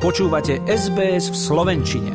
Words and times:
Počúvate 0.00 0.64
SBS 0.64 1.28
v 1.28 1.36
Slovenčine. 1.36 2.12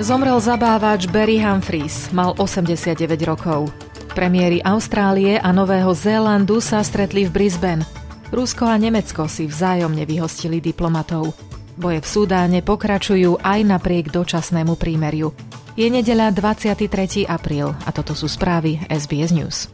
Zomrel 0.00 0.40
zabávač 0.40 1.04
Barry 1.12 1.36
Humphries, 1.36 2.08
mal 2.16 2.32
89 2.40 2.96
rokov. 3.28 3.68
Premiéry 4.16 4.64
Austrálie 4.64 5.36
a 5.36 5.52
Nového 5.52 5.92
Zélandu 5.92 6.64
sa 6.64 6.80
stretli 6.80 7.28
v 7.28 7.36
Brisbane. 7.36 7.84
Rusko 8.32 8.64
a 8.64 8.80
Nemecko 8.80 9.28
si 9.28 9.44
vzájomne 9.44 10.08
vyhostili 10.08 10.64
diplomatov. 10.64 11.47
Boje 11.78 12.02
v 12.02 12.10
Sudáne 12.10 12.58
pokračujú 12.58 13.38
aj 13.38 13.62
napriek 13.62 14.10
dočasnému 14.10 14.74
prímeriu. 14.74 15.30
Je 15.78 15.86
nedeľa 15.86 16.34
23. 16.34 17.22
apríl 17.30 17.70
a 17.70 17.90
toto 17.94 18.18
sú 18.18 18.26
správy 18.26 18.82
SBS 18.90 19.30
News. 19.30 19.70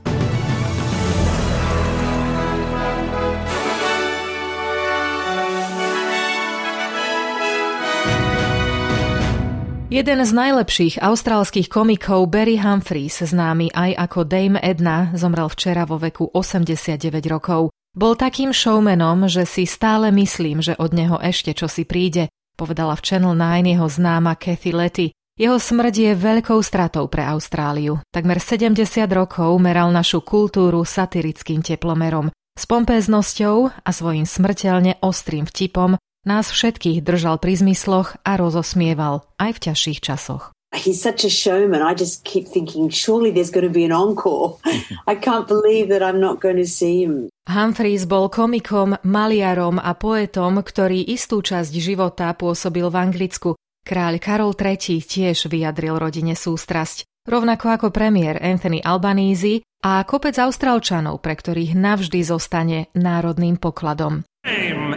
Jeden 9.89 10.21
z 10.27 10.33
najlepších 10.35 11.01
austrálskych 11.01 11.73
komikov 11.73 12.27
Barry 12.29 12.61
Humphries, 12.61 13.25
známy 13.25 13.73
aj 13.73 14.11
ako 14.11 14.29
Dame 14.29 14.61
Edna, 14.61 15.15
zomrel 15.17 15.49
včera 15.49 15.89
vo 15.89 15.97
veku 15.97 16.29
89 16.35 17.01
rokov. 17.33 17.73
Bol 17.95 18.19
takým 18.19 18.51
showmanom, 18.51 19.31
že 19.31 19.47
si 19.47 19.71
stále 19.71 20.11
myslím, 20.11 20.59
že 20.59 20.75
od 20.75 20.91
neho 20.91 21.15
ešte 21.23 21.55
čosi 21.55 21.87
príde, 21.87 22.27
povedala 22.59 22.99
v 22.99 23.07
Channel 23.07 23.39
9 23.39 23.71
jeho 23.71 23.87
známa 23.87 24.35
Kathy 24.35 24.75
Letty. 24.75 25.07
Jeho 25.35 25.59
smrť 25.59 25.95
je 25.95 26.13
veľkou 26.15 26.59
stratou 26.63 27.11
pre 27.11 27.27
Austráliu. 27.27 27.99
Takmer 28.11 28.39
70 28.39 28.83
rokov 29.11 29.51
meral 29.59 29.91
našu 29.91 30.23
kultúru 30.23 30.87
satirickým 30.87 31.63
teplomerom. 31.63 32.31
S 32.55 32.71
pompéznosťou 32.71 33.83
a 33.83 33.91
svojim 33.91 34.27
smrteľne 34.31 35.03
ostrým 35.03 35.43
vtipom 35.43 35.99
nás 36.23 36.55
všetkých 36.55 37.03
držal 37.03 37.43
pri 37.43 37.59
zmysloch 37.59 38.15
a 38.23 38.39
rozosmieval 38.39 39.27
aj 39.43 39.51
v 39.59 39.63
ťažších 39.71 39.99
časoch. 40.03 40.54
He's 40.77 41.01
such 41.01 41.25
a 41.25 41.31
showman. 41.31 41.83
I 41.83 41.95
just 41.95 42.25
keep 42.25 42.49
thinking, 42.49 42.91
surely 42.91 43.31
there's 43.31 43.51
going 43.51 43.67
to 43.67 43.73
be 43.73 43.85
an 43.85 43.93
encore. 43.93 44.59
I 45.07 45.15
can't 45.15 45.49
believe 45.49 45.89
that 45.89 46.03
I'm 46.03 46.21
not 46.21 46.41
going 46.41 46.57
to 46.57 46.67
see 46.67 47.03
him. 47.03 47.31
Humphreys 47.45 48.09
bol 48.09 48.33
komikom, 48.33 48.97
maliarom 49.05 49.77
a 49.77 49.93
poetom, 49.93 50.65
ktorý 50.65 51.05
istú 51.13 51.45
časť 51.45 51.73
života 51.77 52.33
pôsobil 52.33 52.89
v 52.89 52.97
Anglicku. 52.97 53.51
Kráľ 53.85 54.17
Karol 54.17 54.57
III 54.57 55.05
tiež 55.05 55.53
vyjadril 55.53 56.01
rodine 56.01 56.33
sústrasť, 56.33 57.05
rovnako 57.29 57.67
ako 57.69 57.87
premiér 57.93 58.41
Anthony 58.41 58.81
Albanese 58.81 59.61
a 59.85 60.01
kopec 60.09 60.41
Austrálčanov, 60.41 61.21
pre 61.21 61.37
ktorých 61.37 61.77
navždy 61.77 62.25
zostane 62.25 62.89
národným 62.97 63.61
pokladom. 63.61 64.25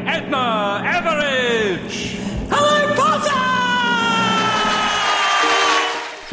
Edna 0.07 0.79
Everidge! 0.87 2.26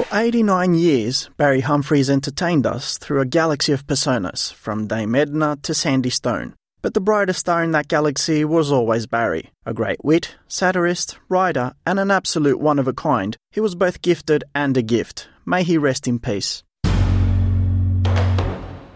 89 0.03 0.75
years, 0.75 1.31
Barry 1.37 1.61
Humphries 1.61 2.11
entertained 2.11 2.67
us 2.67 2.99
through 2.99 3.21
a 3.21 3.27
galaxy 3.27 3.73
of 3.73 3.87
personas, 3.87 4.53
from 4.53 4.89
Dame 4.89 5.15
Edna 5.15 5.59
to 5.63 5.75
Sandy 5.75 6.11
Stone. 6.11 6.55
But 6.83 6.95
the 6.95 7.01
brightest 7.01 7.41
star 7.41 7.63
in 7.63 7.71
that 7.73 7.87
galaxy 7.87 8.45
was 8.45 8.73
always 8.73 9.07
Barry. 9.07 9.51
A 9.65 9.73
great 9.73 10.03
wit, 10.03 10.35
satirist, 10.49 11.19
writer, 11.29 11.75
and 11.87 12.01
an 12.01 12.11
absolute 12.11 12.59
one 12.59 12.79
of 12.79 12.89
a 12.89 12.93
kind, 12.93 13.37
he 13.53 13.61
was 13.61 13.75
both 13.75 14.03
gifted 14.03 14.43
and 14.55 14.77
a 14.77 14.83
gift. 14.83 15.29
May 15.47 15.63
he 15.63 15.79
rest 15.79 16.09
in 16.09 16.19
peace. 16.19 16.65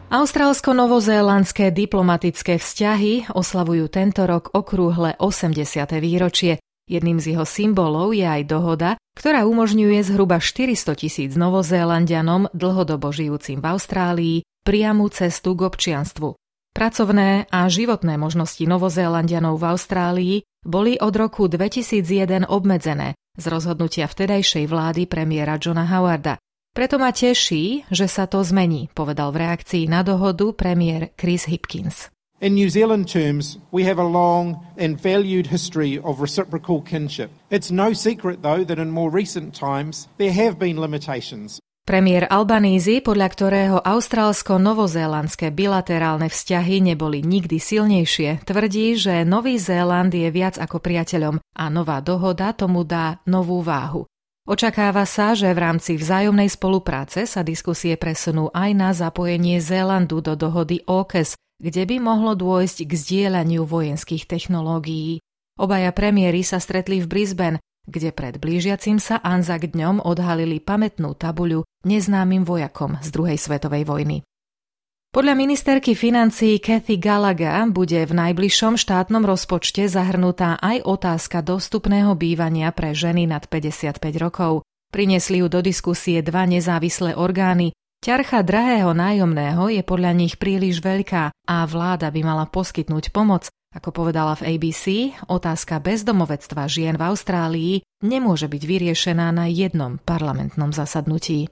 Austrálsko-novozélandské 0.09 1.69
diplomatické 1.69 2.56
vzťahy 2.56 3.28
oslavujú 3.28 3.93
tento 3.93 4.25
rok 4.25 4.56
okrúhle 4.56 5.12
80. 5.21 5.84
výročie 6.01 6.56
Jedným 6.88 7.21
z 7.21 7.37
jeho 7.37 7.44
symbolov 7.44 8.16
je 8.16 8.25
aj 8.25 8.43
dohoda, 8.49 8.97
ktorá 9.12 9.44
umožňuje 9.44 10.00
zhruba 10.00 10.41
400 10.41 10.97
tisíc 10.97 11.37
novozélandianom 11.37 12.49
dlhodobo 12.56 13.12
žijúcim 13.12 13.60
v 13.60 13.66
Austrálii 13.69 14.37
priamu 14.65 15.12
cestu 15.12 15.53
k 15.53 15.69
občianstvu. 15.69 16.32
Pracovné 16.72 17.44
a 17.53 17.69
životné 17.69 18.16
možnosti 18.16 18.65
novozélandianov 18.65 19.60
v 19.60 19.65
Austrálii 19.69 20.34
boli 20.65 20.97
od 20.97 21.12
roku 21.12 21.44
2001 21.44 22.48
obmedzené 22.48 23.12
z 23.37 23.44
rozhodnutia 23.53 24.09
vtedajšej 24.09 24.65
vlády 24.65 25.04
premiéra 25.04 25.60
Johna 25.60 25.84
Howarda. 25.84 26.41
Preto 26.72 26.97
ma 26.97 27.10
teší, 27.10 27.84
že 27.91 28.06
sa 28.06 28.31
to 28.31 28.41
zmení, 28.41 28.88
povedal 28.94 29.34
v 29.34 29.44
reakcii 29.44 29.91
na 29.91 30.06
dohodu 30.06 30.54
premiér 30.54 31.10
Chris 31.19 31.44
Hipkins. 31.50 32.09
In 32.38 32.54
New 32.54 32.71
Zealand 32.71 33.10
terms, 33.10 33.59
we 33.75 33.82
have 33.82 33.99
a 33.99 34.06
long 34.06 34.62
and 34.78 34.94
valued 34.94 35.50
history 35.50 35.99
of 35.99 36.22
reciprocal 36.22 36.78
kinship. 36.87 37.34
It's 37.50 37.75
no 37.75 37.91
secret, 37.91 38.47
though, 38.47 38.62
that 38.62 38.78
in 38.78 38.94
more 38.94 39.10
recent 39.10 39.59
times 39.59 40.06
there 40.22 40.31
have 40.31 40.54
been 40.54 40.78
limitations. 40.78 41.59
Premiér 41.82 42.31
Albanízy, 42.31 43.03
podľa 43.03 43.28
ktorého 43.34 43.77
austrálsko-novozélandské 43.82 45.50
bilaterálne 45.50 46.31
vzťahy 46.31 46.78
neboli 46.78 47.27
nikdy 47.27 47.59
silnejšie, 47.59 48.47
tvrdí, 48.47 48.94
že 48.94 49.27
Nový 49.27 49.59
Zéland 49.59 50.15
je 50.15 50.31
viac 50.31 50.62
ako 50.62 50.78
priateľom 50.78 51.43
a 51.43 51.65
nová 51.75 51.98
dohoda 51.98 52.54
tomu 52.54 52.87
dá 52.87 53.19
novú 53.27 53.66
váhu. 53.66 54.06
Očakáva 54.47 55.10
sa, 55.10 55.34
že 55.34 55.50
v 55.50 55.59
rámci 55.59 55.98
vzájomnej 55.98 56.47
spolupráce 56.54 57.27
sa 57.27 57.43
diskusie 57.43 57.98
presunú 57.98 58.54
aj 58.54 58.71
na 58.78 58.94
zapojenie 58.94 59.59
Zélandu 59.59 60.22
do 60.22 60.38
dohody 60.38 60.87
AUKUS, 60.87 61.34
kde 61.59 61.83
by 61.85 61.97
mohlo 61.99 62.39
dôjsť 62.39 62.87
k 62.87 62.93
zdieľaniu 62.95 63.67
vojenských 63.67 64.31
technológií. 64.31 65.19
Obaja 65.59 65.91
premiéry 65.91 66.47
sa 66.47 66.63
stretli 66.63 67.03
v 67.03 67.11
Brisbane, 67.11 67.59
kde 67.89 68.15
pred 68.15 68.39
blížiacim 68.39 69.03
sa 69.03 69.19
Anzac 69.19 69.67
dňom 69.67 70.05
odhalili 70.05 70.63
pamätnú 70.63 71.19
tabuľu 71.19 71.67
neznámym 71.83 72.47
vojakom 72.47 73.01
z 73.03 73.09
druhej 73.11 73.39
svetovej 73.41 73.85
vojny. 73.89 74.19
Podľa 75.09 75.35
ministerky 75.41 75.97
financií 75.97 76.61
Kathy 76.61 77.01
Gallagher 77.01 77.65
bude 77.73 77.97
v 78.05 78.13
najbližšom 78.13 78.77
štátnom 78.77 79.25
rozpočte 79.25 79.89
zahrnutá 79.89 80.61
aj 80.61 80.85
otázka 80.85 81.41
dostupného 81.41 82.13
bývania 82.13 82.69
pre 82.77 82.93
ženy 82.93 83.25
nad 83.25 83.49
55 83.49 84.05
rokov. 84.21 84.69
Prinesli 84.93 85.41
ju 85.41 85.49
do 85.49 85.65
diskusie 85.65 86.21
dva 86.21 86.45
nezávislé 86.45 87.17
orgány, 87.17 87.73
Ťarcha 87.98 88.47
drahého 88.47 88.94
nájomného 88.94 89.75
je 89.75 89.82
podľa 89.82 90.14
nich 90.14 90.38
príliš 90.38 90.78
veľká 90.78 91.34
a 91.34 91.56
vláda 91.66 92.14
by 92.14 92.20
mala 92.22 92.47
poskytnúť 92.47 93.10
pomoc. 93.10 93.50
Ako 93.75 93.91
povedala 93.91 94.38
v 94.38 94.54
ABC, 94.54 95.12
otázka 95.26 95.82
bezdomovectva 95.82 96.70
žien 96.70 96.94
v 96.94 97.04
Austrálii 97.04 97.75
nemôže 98.06 98.47
byť 98.47 98.62
vyriešená 98.64 99.34
na 99.34 99.50
jednom 99.50 99.98
parlamentnom 99.98 100.70
zasadnutí. 100.70 101.50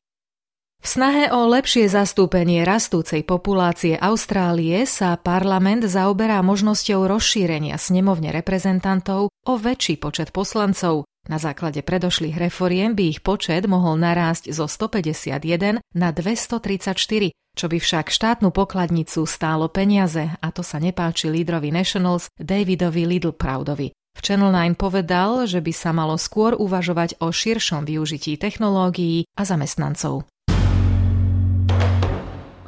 V 0.83 0.87
snahe 0.87 1.33
o 1.35 1.51
lepšie 1.51 1.91
zastúpenie 1.91 2.63
rastúcej 2.63 3.27
populácie 3.27 3.99
Austrálie 3.99 4.87
sa 4.87 5.19
parlament 5.19 5.83
zaoberá 5.89 6.45
možnosťou 6.47 7.11
rozšírenia 7.11 7.75
snemovne 7.75 8.31
reprezentantov 8.31 9.33
o 9.33 9.53
väčší 9.59 9.99
počet 9.99 10.31
poslancov. 10.31 11.09
Na 11.27 11.43
základe 11.43 11.83
predošlých 11.83 12.39
reforiem 12.39 12.95
by 12.95 13.19
ich 13.19 13.19
počet 13.19 13.67
mohol 13.67 13.99
narásť 13.99 14.55
zo 14.55 14.71
151 14.71 15.83
na 15.91 16.09
234, 16.15 17.35
čo 17.35 17.67
by 17.67 17.79
však 17.83 18.07
štátnu 18.15 18.55
pokladnicu 18.55 19.27
stálo 19.27 19.67
peniaze 19.67 20.31
a 20.39 20.49
to 20.55 20.63
sa 20.63 20.79
nepáči 20.79 21.27
lídrovi 21.27 21.75
Nationals 21.75 22.31
Davidovi 22.39 23.11
Littleproudovi. 23.11 23.91
V 23.91 24.21
Channel 24.23 24.55
9 24.55 24.79
povedal, 24.79 25.51
že 25.51 25.59
by 25.59 25.73
sa 25.75 25.91
malo 25.91 26.15
skôr 26.15 26.55
uvažovať 26.55 27.19
o 27.21 27.35
širšom 27.35 27.85
využití 27.85 28.39
technológií 28.39 29.27
a 29.35 29.43
zamestnancov. 29.43 30.25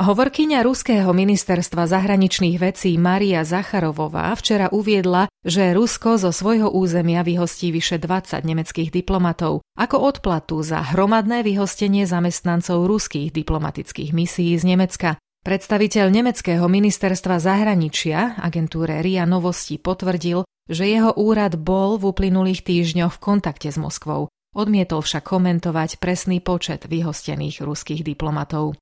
Hovorkyňa 0.09 0.65
Ruského 0.65 1.13
ministerstva 1.13 1.85
zahraničných 1.85 2.57
vecí 2.57 2.97
Maria 2.97 3.45
Zacharovová 3.45 4.33
včera 4.41 4.73
uviedla, 4.73 5.29
že 5.45 5.77
Rusko 5.77 6.17
zo 6.17 6.33
svojho 6.33 6.73
územia 6.73 7.21
vyhostí 7.21 7.69
vyše 7.69 8.01
20 8.01 8.41
nemeckých 8.41 8.89
diplomatov 8.89 9.61
ako 9.77 9.97
odplatu 10.01 10.65
za 10.65 10.81
hromadné 10.81 11.45
vyhostenie 11.45 12.09
zamestnancov 12.09 12.89
ruských 12.89 13.37
diplomatických 13.37 14.17
misií 14.17 14.57
z 14.57 14.65
Nemecka. 14.65 15.21
Predstaviteľ 15.45 16.09
nemeckého 16.09 16.65
ministerstva 16.65 17.37
zahraničia 17.37 18.41
agentúre 18.41 19.05
RIA 19.05 19.29
Novosti 19.29 19.77
potvrdil, 19.77 20.49
že 20.73 20.89
jeho 20.89 21.13
úrad 21.21 21.61
bol 21.61 22.01
v 22.01 22.17
uplynulých 22.17 22.65
týždňoch 22.65 23.13
v 23.13 23.21
kontakte 23.21 23.69
s 23.69 23.77
Moskvou. 23.77 24.33
Odmietol 24.57 25.05
však 25.05 25.29
komentovať 25.29 26.01
presný 26.01 26.41
počet 26.41 26.89
vyhostených 26.89 27.61
ruských 27.61 28.01
diplomatov. 28.01 28.73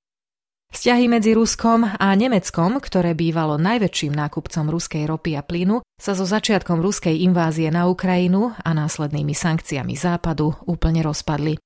Vzťahy 0.74 1.06
medzi 1.08 1.32
Ruskom 1.32 1.86
a 1.86 2.08
Nemeckom, 2.12 2.82
ktoré 2.82 3.14
bývalo 3.14 3.56
najväčším 3.56 4.12
nákupcom 4.12 4.66
ruskej 4.68 5.06
ropy 5.06 5.38
a 5.38 5.42
plynu, 5.46 5.80
sa 5.96 6.12
so 6.12 6.26
začiatkom 6.26 6.82
ruskej 6.82 7.22
invázie 7.24 7.70
na 7.70 7.86
Ukrajinu 7.86 8.52
a 8.52 8.70
následnými 8.74 9.32
sankciami 9.32 9.94
Západu 9.94 10.52
úplne 10.68 11.06
rozpadli. 11.06 11.56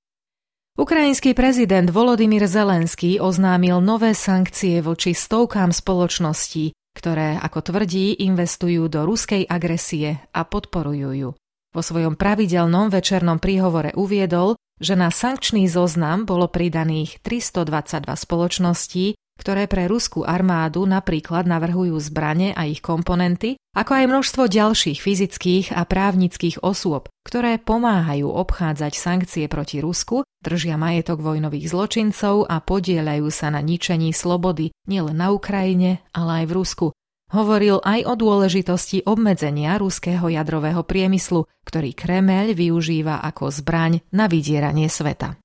Ukrajinský 0.78 1.34
prezident 1.34 1.90
Volodymyr 1.90 2.46
Zelenský 2.46 3.18
oznámil 3.18 3.82
nové 3.82 4.14
sankcie 4.14 4.80
voči 4.80 5.12
stovkám 5.12 5.74
spoločností, 5.74 6.72
ktoré, 6.96 7.36
ako 7.40 7.72
tvrdí, 7.72 8.20
investujú 8.24 8.86
do 8.86 9.04
ruskej 9.08 9.48
agresie 9.48 10.22
a 10.30 10.44
podporujú 10.46 11.10
ju. 11.16 11.30
Vo 11.70 11.86
svojom 11.86 12.18
pravidelnom 12.18 12.90
večernom 12.90 13.38
príhovore 13.38 13.94
uviedol, 13.94 14.58
že 14.82 14.98
na 14.98 15.14
sankčný 15.14 15.70
zoznam 15.70 16.26
bolo 16.26 16.50
pridaných 16.50 17.22
322 17.22 18.10
spoločností, 18.10 19.14
ktoré 19.40 19.64
pre 19.64 19.88
ruskú 19.88 20.26
armádu 20.26 20.84
napríklad 20.84 21.48
navrhujú 21.48 21.96
zbrane 21.96 22.52
a 22.52 22.68
ich 22.68 22.84
komponenty, 22.84 23.56
ako 23.72 23.92
aj 23.96 24.04
množstvo 24.10 24.42
ďalších 24.50 24.98
fyzických 25.00 25.66
a 25.72 25.88
právnických 25.88 26.60
osôb, 26.60 27.08
ktoré 27.24 27.56
pomáhajú 27.56 28.28
obchádzať 28.28 28.92
sankcie 28.98 29.44
proti 29.48 29.80
Rusku, 29.80 30.28
držia 30.44 30.76
majetok 30.76 31.24
vojnových 31.24 31.72
zločincov 31.72 32.44
a 32.50 32.60
podielajú 32.60 33.32
sa 33.32 33.48
na 33.48 33.64
ničení 33.64 34.12
slobody 34.12 34.74
nielen 34.84 35.16
na 35.16 35.32
Ukrajine, 35.32 36.04
ale 36.12 36.44
aj 36.44 36.46
v 36.50 36.56
Rusku. 36.60 36.86
Hovoril 37.30 37.78
aj 37.78 38.10
o 38.10 38.14
dôležitosti 38.18 39.06
obmedzenia 39.06 39.78
ruského 39.78 40.26
jadrového 40.26 40.82
priemyslu, 40.82 41.46
ktorý 41.62 41.94
Kremeľ 41.94 42.58
využíva 42.58 43.22
ako 43.22 43.54
zbraň 43.54 44.02
na 44.10 44.26
vydieranie 44.26 44.90
sveta. 44.90 45.38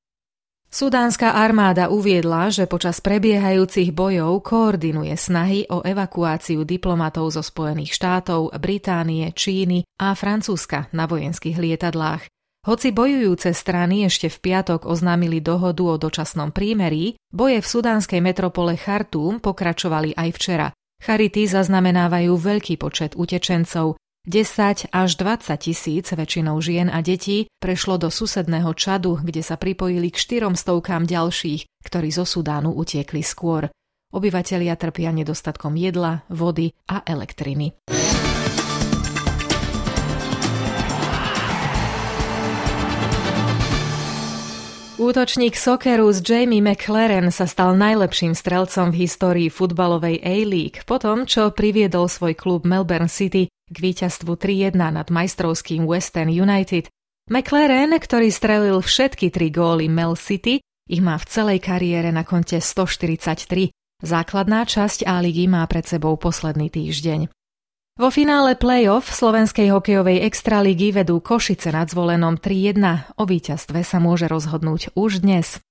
Sudánska 0.66 1.38
armáda 1.38 1.88
uviedla, 1.88 2.52
že 2.52 2.68
počas 2.68 3.00
prebiehajúcich 3.00 3.96
bojov 3.96 4.44
koordinuje 4.44 5.16
snahy 5.16 5.64
o 5.72 5.86
evakuáciu 5.86 6.68
diplomatov 6.68 7.32
zo 7.32 7.46
Spojených 7.46 7.96
štátov, 7.96 8.52
Británie, 8.60 9.32
Číny 9.32 9.88
a 10.02 10.12
Francúzska 10.18 10.92
na 10.92 11.08
vojenských 11.08 11.56
lietadlách. 11.56 12.28
Hoci 12.66 12.92
bojujúce 12.92 13.54
strany 13.54 14.10
ešte 14.10 14.26
v 14.28 14.42
piatok 14.42 14.90
oznámili 14.90 15.38
dohodu 15.38 15.86
o 15.86 15.96
dočasnom 16.02 16.50
prímerí, 16.50 17.14
boje 17.30 17.62
v 17.62 17.68
sudánskej 17.70 18.26
metropole 18.26 18.74
Chartúm 18.74 19.38
pokračovali 19.38 20.18
aj 20.18 20.30
včera. 20.34 20.68
Charity 21.06 21.46
zaznamenávajú 21.46 22.34
veľký 22.34 22.82
počet 22.82 23.14
utečencov, 23.14 24.02
10 24.26 24.90
až 24.90 25.10
20 25.22 25.54
tisíc, 25.62 26.10
väčšinou 26.10 26.58
žien 26.58 26.90
a 26.90 27.06
detí, 27.06 27.46
prešlo 27.62 28.02
do 28.02 28.10
susedného 28.10 28.74
Čadu, 28.74 29.22
kde 29.22 29.46
sa 29.46 29.54
pripojili 29.54 30.10
k 30.10 30.18
štyrom 30.18 30.58
stovkám 30.58 31.06
ďalších, 31.06 31.86
ktorí 31.86 32.10
zo 32.10 32.26
Sudánu 32.26 32.74
utiekli 32.74 33.22
skôr. 33.22 33.70
Obyvatelia 34.18 34.74
trpia 34.74 35.14
nedostatkom 35.14 35.78
jedla, 35.78 36.26
vody 36.34 36.74
a 36.90 37.06
elektriny. 37.06 37.78
Útočník 45.06 45.54
Sokeru 45.54 46.10
z 46.10 46.26
Jamie 46.26 46.66
McLaren 46.66 47.30
sa 47.30 47.46
stal 47.46 47.78
najlepším 47.78 48.34
strelcom 48.34 48.90
v 48.90 49.06
histórii 49.06 49.54
futbalovej 49.54 50.18
A-League 50.18 50.82
po 50.82 50.98
tom, 50.98 51.30
čo 51.30 51.54
priviedol 51.54 52.10
svoj 52.10 52.34
klub 52.34 52.66
Melbourne 52.66 53.06
City 53.06 53.46
k 53.46 53.76
víťazstvu 53.78 54.34
3-1 54.34 54.74
nad 54.74 55.06
majstrovským 55.14 55.86
Western 55.86 56.34
United. 56.34 56.90
McLaren, 57.30 57.94
ktorý 57.94 58.34
strelil 58.34 58.82
všetky 58.82 59.30
tri 59.30 59.54
góly 59.54 59.86
Mel 59.86 60.18
City, 60.18 60.58
ich 60.90 61.06
má 61.06 61.22
v 61.22 61.30
celej 61.30 61.62
kariére 61.62 62.10
na 62.10 62.26
konte 62.26 62.58
143. 62.58 63.70
Základná 64.02 64.66
časť 64.66 65.06
A-ligy 65.06 65.46
má 65.46 65.62
pred 65.70 65.86
sebou 65.86 66.18
posledný 66.18 66.74
týždeň. 66.74 67.30
Vo 67.96 68.12
finále 68.12 68.60
play-off 68.60 69.08
slovenskej 69.08 69.72
hokejovej 69.72 70.28
extraligy 70.28 70.92
vedú 70.92 71.24
Košice 71.24 71.72
nad 71.72 71.88
zvolenom 71.88 72.36
3-1. 72.36 73.16
O 73.16 73.24
víťazstve 73.24 73.88
sa 73.88 74.04
môže 74.04 74.28
rozhodnúť 74.28 74.92
už 75.00 75.24
dnes. 75.24 75.64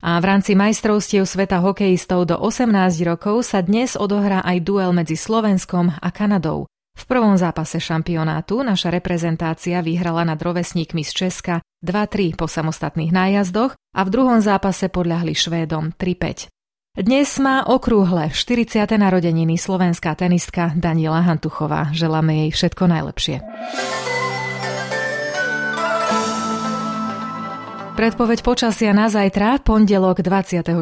A 0.00 0.16
v 0.16 0.24
rámci 0.32 0.56
majstrovstiev 0.56 1.28
sveta 1.28 1.60
hokejistov 1.60 2.24
do 2.24 2.40
18 2.40 2.72
rokov 3.04 3.44
sa 3.44 3.60
dnes 3.60 4.00
odohrá 4.00 4.40
aj 4.48 4.64
duel 4.64 4.96
medzi 4.96 5.20
Slovenskom 5.20 5.92
a 5.92 6.08
Kanadou. 6.08 6.64
V 6.96 7.04
prvom 7.04 7.36
zápase 7.36 7.76
šampionátu 7.84 8.64
naša 8.64 8.88
reprezentácia 8.88 9.84
vyhrala 9.84 10.24
nad 10.24 10.40
rovesníkmi 10.40 11.04
z 11.04 11.12
Česka 11.12 11.60
2-3 11.84 12.32
po 12.32 12.48
samostatných 12.48 13.12
nájazdoch 13.12 13.76
a 13.76 14.00
v 14.02 14.08
druhom 14.08 14.40
zápase 14.40 14.88
podľahli 14.88 15.36
Švédom 15.36 15.92
3-5. 16.00 16.48
Dnes 16.98 17.30
má 17.38 17.62
okrúhle 17.62 18.34
40. 18.34 18.74
narodeniny 18.98 19.54
slovenská 19.54 20.18
tenistka 20.18 20.74
Daniela 20.74 21.22
Hantuchová. 21.22 21.94
Želáme 21.94 22.42
jej 22.42 22.50
všetko 22.50 22.90
najlepšie. 22.90 23.36
Predpoveď 27.94 28.42
počasia 28.42 28.90
na 28.90 29.06
zajtra, 29.06 29.62
pondelok 29.62 30.26
24. 30.26 30.74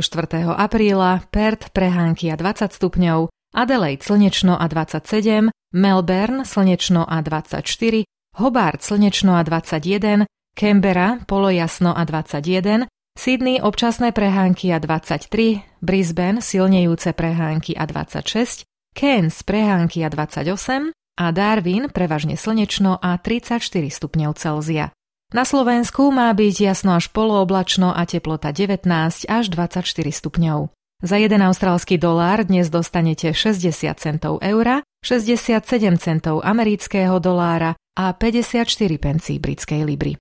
apríla, 0.56 1.20
Perth 1.28 1.68
prehánky 1.76 2.32
a 2.32 2.40
20 2.40 2.72
stupňov, 2.72 3.28
Adelaide 3.52 4.00
slnečno 4.00 4.56
a 4.56 4.64
27, 4.72 5.52
Melbourne 5.76 6.48
slnečno 6.48 7.04
a 7.04 7.20
24, 7.20 8.08
Hobart 8.40 8.80
slnečno 8.80 9.36
a 9.36 9.44
21, 9.44 10.24
Canberra 10.56 11.20
polojasno 11.28 11.92
a 11.92 12.08
21, 12.08 12.88
Sydney 13.16 13.64
občasné 13.64 14.12
prehánky 14.12 14.68
a 14.70 14.78
23, 14.78 15.64
Brisbane 15.80 16.44
silnejúce 16.44 17.16
prehánky 17.16 17.72
a 17.72 17.88
26, 17.88 18.68
Cairns 18.92 19.40
prehánky 19.40 20.04
a 20.04 20.12
28 20.12 20.92
a 21.16 21.26
Darwin 21.32 21.88
prevažne 21.88 22.36
slnečno 22.36 23.00
a 23.00 23.16
34 23.16 23.64
stupňov 23.88 24.36
Celzia. 24.36 24.92
Na 25.32 25.48
Slovensku 25.48 26.12
má 26.12 26.28
byť 26.30 26.54
jasno 26.60 26.94
až 26.94 27.08
polooblačno 27.08 27.90
a 27.90 28.04
teplota 28.04 28.52
19 28.52 28.84
až 29.26 29.44
24 29.48 29.82
stupňov. 30.12 30.70
Za 31.00 31.16
jeden 31.16 31.40
austrálsky 31.40 31.96
dolár 31.96 32.44
dnes 32.44 32.68
dostanete 32.68 33.32
60 33.32 33.96
centov 33.96 34.44
eura, 34.44 34.84
67 35.04 35.64
centov 35.98 36.44
amerického 36.44 37.16
dolára 37.16 37.80
a 37.96 38.12
54 38.12 38.68
pencí 39.00 39.40
britskej 39.40 39.82
libry. 39.88 40.20